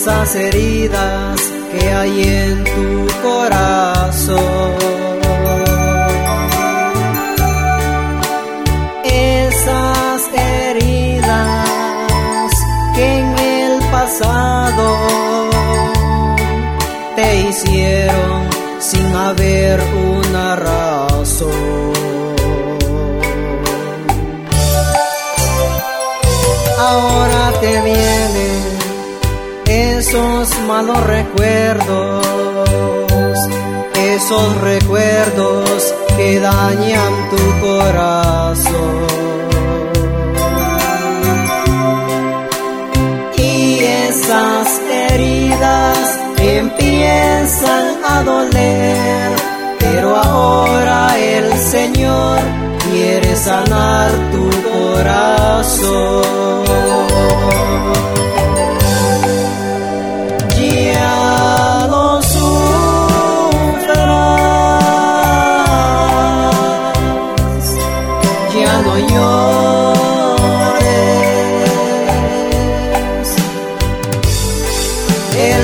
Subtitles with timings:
[0.00, 1.40] esas heridas
[1.72, 4.74] que hay en tu corazón.
[9.04, 11.68] Esas heridas
[12.94, 14.86] que en el pasado
[17.16, 19.80] te hicieron sin haber
[20.14, 21.92] una razón.
[26.78, 28.47] Ahora te vienen
[30.08, 32.26] esos malos recuerdos,
[33.94, 39.06] esos recuerdos que dañan tu corazón.
[43.36, 49.30] Y esas heridas empiezan a doler,
[49.78, 52.38] pero ahora el Señor
[52.90, 54.67] quiere sanar tu corazón.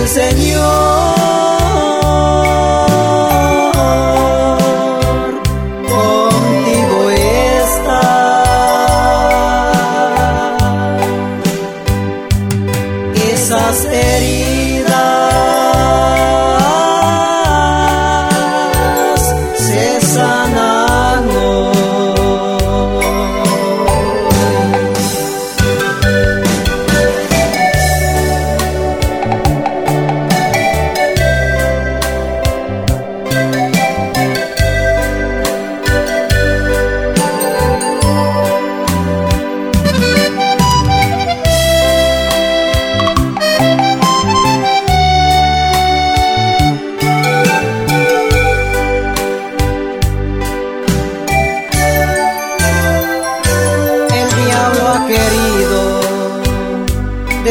[0.05, 1.04] El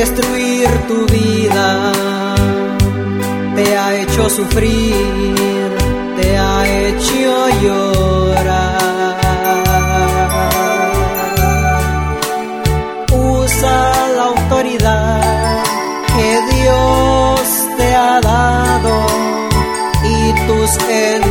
[0.04, 1.68] destruir tu vida,
[3.56, 5.70] te ha hecho sufrir,
[6.20, 7.34] te ha hecho
[7.64, 8.84] llorar.
[13.12, 13.80] Usa
[14.18, 15.64] la autoridad
[16.16, 17.40] que Dios
[17.78, 18.94] te ha dado
[20.16, 21.23] y tus enemigos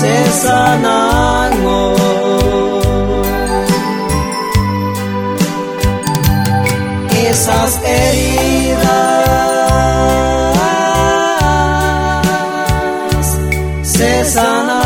[0.00, 1.18] se sanan.
[7.30, 8.88] Esas heridas
[13.82, 14.77] se sanan